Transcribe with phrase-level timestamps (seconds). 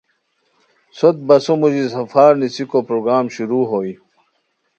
[0.97, 3.93] سوت بسو موژی سفر نسیکو پرگرام شروع ہوئے